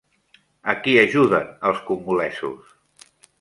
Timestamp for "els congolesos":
1.73-2.73